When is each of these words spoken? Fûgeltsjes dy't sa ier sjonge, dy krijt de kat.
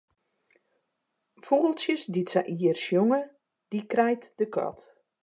Fûgeltsjes 1.43 2.03
dy't 2.13 2.31
sa 2.33 2.41
ier 2.59 2.77
sjonge, 2.85 3.21
dy 3.69 3.79
krijt 3.91 4.23
de 4.37 4.45
kat. 4.55 4.79